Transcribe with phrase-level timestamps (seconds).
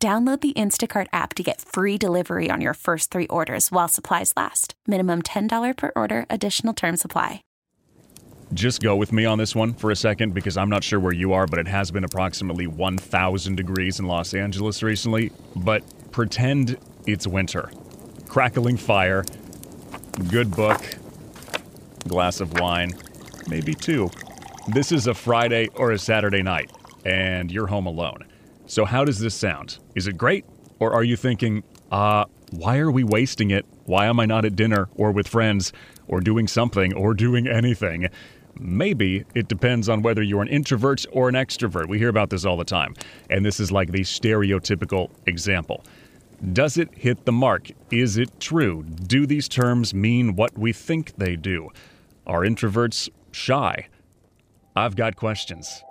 [0.00, 4.32] Download the Instacart app to get free delivery on your first three orders while supplies
[4.36, 4.74] last.
[4.86, 7.42] Minimum $10 per order, additional term supply.
[8.54, 11.12] Just go with me on this one for a second because I'm not sure where
[11.12, 15.32] you are, but it has been approximately 1,000 degrees in Los Angeles recently.
[15.56, 17.68] But pretend it's winter.
[18.28, 19.24] Crackling fire,
[20.28, 20.80] good book,
[22.06, 22.92] glass of wine,
[23.48, 24.10] maybe two.
[24.68, 26.70] This is a Friday or a Saturday night,
[27.04, 28.24] and you're home alone.
[28.68, 29.78] So, how does this sound?
[29.94, 30.44] Is it great?
[30.78, 33.64] Or are you thinking, uh, why are we wasting it?
[33.86, 35.72] Why am I not at dinner or with friends
[36.06, 38.08] or doing something or doing anything?
[38.60, 41.88] Maybe it depends on whether you're an introvert or an extrovert.
[41.88, 42.94] We hear about this all the time.
[43.30, 45.82] And this is like the stereotypical example.
[46.52, 47.70] Does it hit the mark?
[47.90, 48.82] Is it true?
[48.82, 51.70] Do these terms mean what we think they do?
[52.26, 53.88] Are introverts shy?
[54.76, 55.82] I've got questions.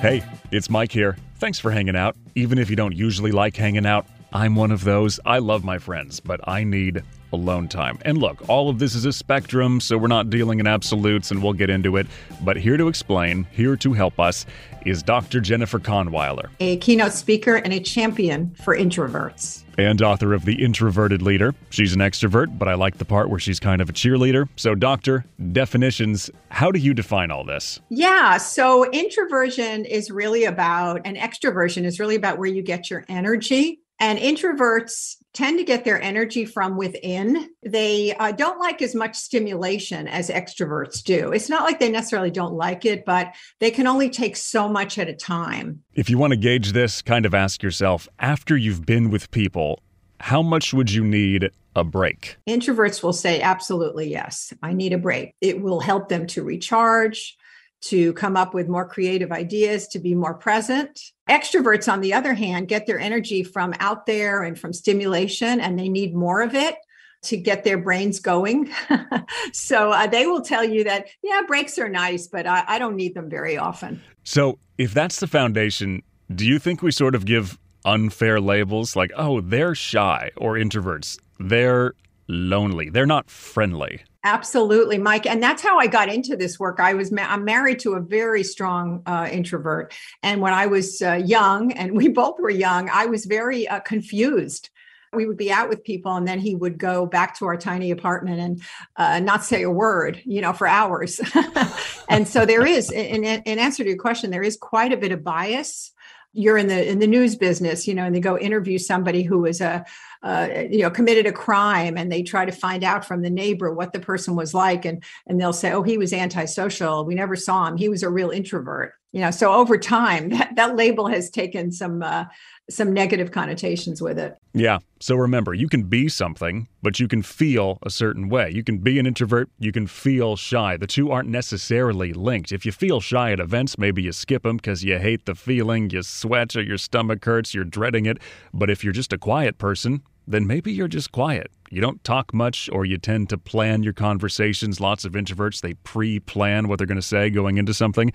[0.00, 1.16] Hey, it's Mike here.
[1.36, 2.16] Thanks for hanging out.
[2.34, 5.18] Even if you don't usually like hanging out, I'm one of those.
[5.24, 7.98] I love my friends, but I need alone time.
[8.02, 11.42] And look, all of this is a spectrum, so we're not dealing in absolutes and
[11.42, 12.06] we'll get into it.
[12.42, 14.46] But here to explain, here to help us,
[14.86, 15.40] is Dr.
[15.40, 19.64] Jennifer Kahnweiler, a keynote speaker and a champion for introverts.
[19.78, 21.54] And author of The Introverted Leader.
[21.68, 24.48] She's an extrovert, but I like the part where she's kind of a cheerleader.
[24.56, 27.80] So, doctor, definitions, how do you define all this?
[27.90, 33.04] Yeah, so introversion is really about, and extroversion is really about where you get your
[33.08, 33.80] energy.
[33.98, 37.50] And introverts tend to get their energy from within.
[37.62, 41.32] They uh, don't like as much stimulation as extroverts do.
[41.32, 44.98] It's not like they necessarily don't like it, but they can only take so much
[44.98, 45.82] at a time.
[45.94, 49.80] If you want to gauge this, kind of ask yourself after you've been with people,
[50.20, 52.36] how much would you need a break?
[52.48, 55.34] Introverts will say, absolutely, yes, I need a break.
[55.42, 57.36] It will help them to recharge
[57.82, 61.00] to come up with more creative ideas, to be more present.
[61.28, 65.78] Extroverts, on the other hand, get their energy from out there and from stimulation, and
[65.78, 66.76] they need more of it
[67.22, 68.70] to get their brains going.
[69.52, 72.96] so uh, they will tell you that, yeah, breaks are nice, but I, I don't
[72.96, 74.02] need them very often.
[74.24, 76.02] So if that's the foundation,
[76.34, 81.18] do you think we sort of give unfair labels like, oh, they're shy or introverts?
[81.38, 81.94] They're
[82.28, 82.90] lonely.
[82.90, 84.02] They're not friendly.
[84.24, 86.80] Absolutely, Mike, and that's how I got into this work.
[86.80, 91.00] I was ma- I'm married to a very strong uh, introvert, and when I was
[91.00, 94.70] uh, young, and we both were young, I was very uh, confused.
[95.12, 97.92] We would be out with people, and then he would go back to our tiny
[97.92, 98.62] apartment and
[98.96, 101.20] uh, not say a word, you know, for hours.
[102.08, 105.12] and so there is, in, in answer to your question, there is quite a bit
[105.12, 105.92] of bias
[106.36, 109.46] you're in the in the news business you know and they go interview somebody who
[109.46, 109.82] is a
[110.22, 113.72] uh, you know committed a crime and they try to find out from the neighbor
[113.72, 117.04] what the person was like and and they'll say oh he was antisocial.
[117.04, 117.76] We never saw him.
[117.76, 121.72] He was a real introvert you know so over time that, that label has taken
[121.72, 122.24] some uh,
[122.68, 127.22] some negative connotations with it yeah so remember you can be something but you can
[127.22, 131.10] feel a certain way you can be an introvert you can feel shy the two
[131.10, 134.98] aren't necessarily linked if you feel shy at events maybe you skip them because you
[134.98, 138.18] hate the feeling you sweat or your stomach hurts you're dreading it
[138.52, 141.50] but if you're just a quiet person then maybe you're just quiet.
[141.70, 144.80] You don't talk much, or you tend to plan your conversations.
[144.80, 148.12] Lots of introverts, they pre plan what they're going to say going into something.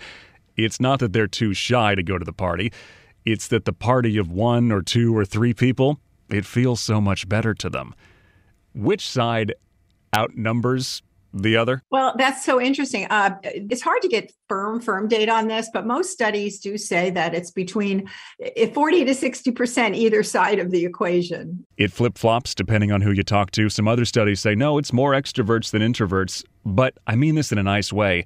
[0.56, 2.72] It's not that they're too shy to go to the party,
[3.26, 7.30] it's that the party of one or two or three people, it feels so much
[7.30, 7.94] better to them.
[8.74, 9.54] Which side
[10.16, 11.02] outnumbers
[11.34, 11.82] the other?
[11.92, 13.06] Well, that's so interesting.
[13.10, 17.10] Uh, it's hard to get firm, firm data on this, but most studies do say
[17.12, 18.10] that it's between
[18.74, 21.66] 40 to 60% either side of the equation.
[21.78, 23.70] It flip flops depending on who you talk to.
[23.70, 26.44] Some other studies say, no, it's more extroverts than introverts.
[26.66, 28.26] But I mean this in a nice way.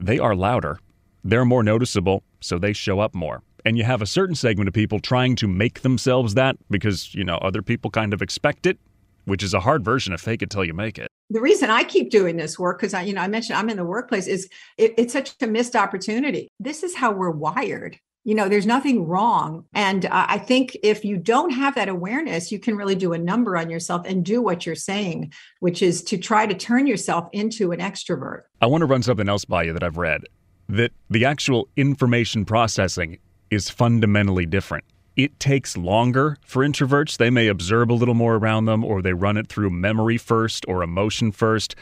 [0.00, 0.78] They are louder,
[1.24, 3.42] they're more noticeable, so they show up more.
[3.64, 7.24] And you have a certain segment of people trying to make themselves that because, you
[7.24, 8.78] know, other people kind of expect it,
[9.24, 11.84] which is a hard version of fake it till you make it the reason I
[11.84, 14.48] keep doing this work, because I, you know, I mentioned I'm in the workplace, is
[14.76, 16.48] it, it's such a missed opportunity.
[16.58, 17.98] This is how we're wired.
[18.24, 19.64] You know, there's nothing wrong.
[19.72, 23.18] And uh, I think if you don't have that awareness, you can really do a
[23.18, 27.28] number on yourself and do what you're saying, which is to try to turn yourself
[27.32, 28.42] into an extrovert.
[28.60, 30.22] I want to run something else by you that I've read.
[30.68, 33.18] That the actual information processing
[33.50, 34.84] is fundamentally different.
[35.16, 37.16] It takes longer for introverts.
[37.16, 40.64] They may observe a little more around them, or they run it through memory first
[40.68, 41.74] or emotion first,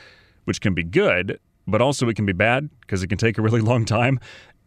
[0.45, 3.43] which can be good, but also it can be bad because it can take a
[3.43, 4.19] really long time.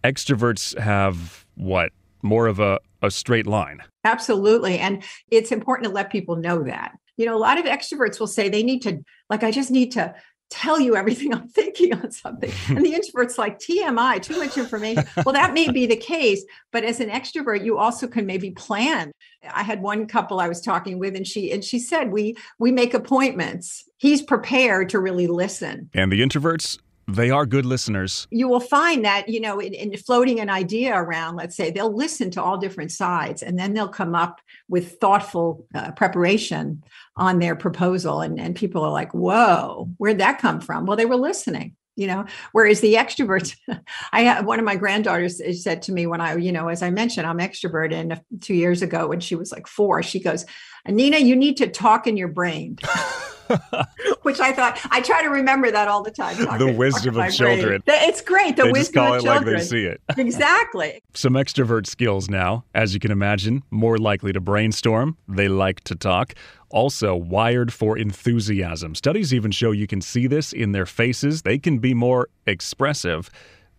[0.04, 1.92] Extroverts have what?
[2.22, 3.82] More of a, a straight line.
[4.04, 4.78] Absolutely.
[4.78, 6.92] And it's important to let people know that.
[7.18, 9.92] You know, a lot of extroverts will say they need to, like, I just need
[9.94, 10.14] to
[10.50, 12.52] tell you everything I'm thinking on something.
[12.70, 15.06] And the introvert's like TMI, too much information.
[15.26, 19.12] Well, that may be the case, but as an extrovert, you also can maybe plan.
[19.54, 22.72] I had one couple I was talking with and she and she said we we
[22.72, 23.86] make appointments.
[23.98, 25.90] He's prepared to really listen.
[25.94, 26.78] And the introverts
[27.16, 28.28] they are good listeners.
[28.32, 31.96] You will find that, you know, in, in, floating an idea around, let's say, they'll
[31.96, 36.84] listen to all different sides and then they'll come up with thoughtful uh, preparation
[37.16, 38.22] on their proposal.
[38.22, 40.86] And, and people are like, whoa, where'd that come from?
[40.86, 43.56] Well, they were listening you know whereas the extroverts
[44.14, 46.90] i have one of my granddaughters said to me when i you know as i
[46.90, 50.46] mentioned i'm extrovert and two years ago when she was like four she goes
[50.88, 52.78] nina you need to talk in your brain
[54.22, 56.38] which I thought I try to remember that all the time.
[56.58, 57.82] the wisdom of children.
[57.86, 58.00] Brain.
[58.10, 58.56] It's great.
[58.56, 59.54] The they wisdom call of it children.
[59.54, 60.02] Like they see it.
[60.18, 61.02] exactly.
[61.14, 65.18] Some extrovert skills now, as you can imagine, more likely to brainstorm.
[65.28, 66.34] They like to talk.
[66.70, 68.94] Also, wired for enthusiasm.
[68.94, 71.42] Studies even show you can see this in their faces.
[71.42, 73.30] They can be more expressive.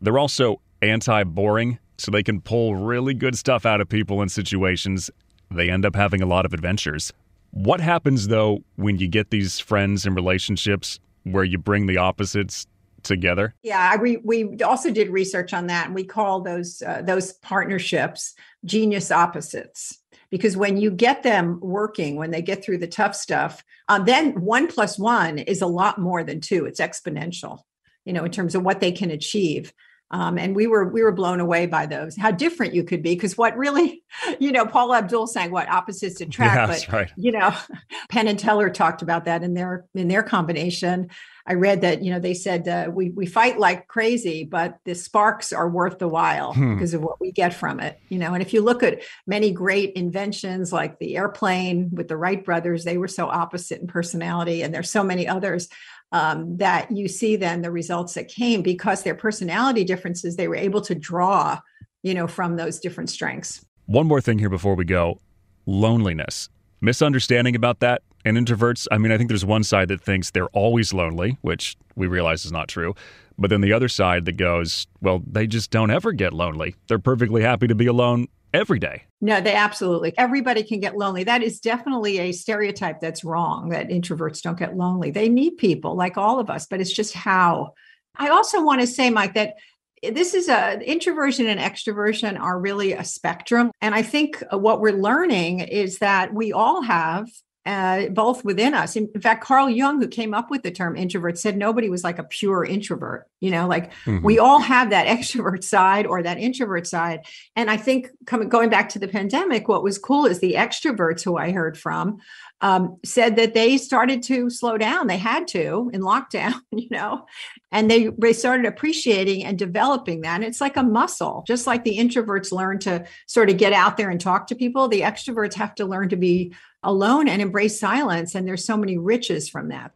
[0.00, 4.28] They're also anti boring, so they can pull really good stuff out of people in
[4.28, 5.10] situations.
[5.50, 7.12] They end up having a lot of adventures.
[7.50, 12.66] What happens though when you get these friends and relationships where you bring the opposites
[13.02, 13.54] together?
[13.62, 18.34] Yeah, we we also did research on that, and we call those uh, those partnerships
[18.64, 19.98] genius opposites
[20.30, 24.40] because when you get them working, when they get through the tough stuff, um, then
[24.40, 26.66] one plus one is a lot more than two.
[26.66, 27.60] It's exponential,
[28.04, 29.72] you know, in terms of what they can achieve.
[30.12, 33.14] Um, and we were we were blown away by those how different you could be
[33.14, 34.02] because what really
[34.40, 37.12] you know Paula Abdul sang what opposites attract yeah, but right.
[37.16, 37.54] you know
[38.10, 41.08] penn and teller talked about that in their in their combination
[41.50, 44.94] i read that you know they said uh, we we fight like crazy but the
[44.94, 46.74] sparks are worth the while hmm.
[46.74, 48.34] because of what we get from it you know?
[48.34, 52.84] And if you look at many great inventions like the airplane with the wright brothers
[52.84, 55.68] they were so opposite in personality and there's so many others
[56.12, 60.56] um, that you see then the results that came because their personality differences they were
[60.56, 61.58] able to draw
[62.02, 63.64] you know from those different strengths.
[63.86, 65.20] One more thing here before we go.
[65.66, 66.48] Loneliness
[66.80, 70.48] misunderstanding about that and introverts i mean i think there's one side that thinks they're
[70.48, 72.94] always lonely which we realize is not true
[73.38, 76.98] but then the other side that goes well they just don't ever get lonely they're
[76.98, 79.04] perfectly happy to be alone every day.
[79.20, 80.16] No, they absolutely.
[80.18, 81.24] Everybody can get lonely.
[81.24, 85.10] That is definitely a stereotype that's wrong that introverts don't get lonely.
[85.10, 87.74] They need people like all of us, but it's just how.
[88.16, 89.54] I also want to say, Mike, that
[90.02, 93.70] this is a introversion and extroversion are really a spectrum.
[93.80, 97.28] And I think what we're learning is that we all have
[97.66, 98.96] uh, both within us.
[98.96, 102.02] In, in, fact, Carl Jung, who came up with the term introvert, said nobody was
[102.02, 103.26] like a pure introvert.
[103.40, 104.24] You know, like mm-hmm.
[104.24, 107.20] we all have that extrovert side or that introvert side.
[107.54, 111.22] And I think coming going back to the pandemic, what was cool is the extroverts
[111.22, 112.18] who I heard from
[112.62, 115.06] um, said that they started to slow down.
[115.06, 117.26] They had to in lockdown, you know,
[117.72, 120.36] and they they started appreciating and developing that.
[120.36, 123.96] And it's like a muscle, just like the introverts learn to sort of get out
[123.96, 124.88] there and talk to people.
[124.88, 128.34] The extroverts have to learn to be alone and embrace silence.
[128.34, 129.92] And there's so many riches from that.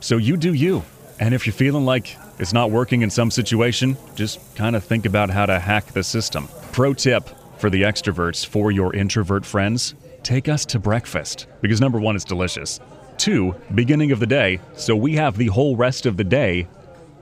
[0.00, 0.82] So you do you.
[1.18, 5.04] And if you're feeling like it's not working in some situation, just kind of think
[5.04, 6.48] about how to hack the system.
[6.72, 11.46] Pro tip for the extroverts for your introvert friends take us to breakfast.
[11.60, 12.80] Because number one, it's delicious.
[13.18, 16.66] Two, beginning of the day, so we have the whole rest of the day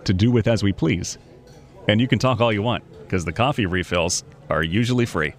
[0.04, 1.18] to do with as we please.
[1.88, 5.34] And you can talk all you want, because the coffee refills are usually free.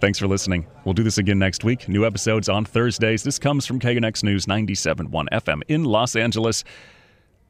[0.00, 0.66] Thanks for listening.
[0.84, 1.88] We'll do this again next week.
[1.88, 3.22] New episodes on Thursdays.
[3.24, 6.62] This comes from KNX News 97.1 FM in Los Angeles.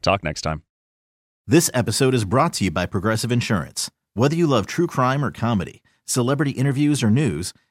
[0.01, 0.63] Talk next time.
[1.45, 3.91] This episode is brought to you by Progressive Insurance.
[4.13, 7.53] Whether you love true crime or comedy, celebrity interviews or news,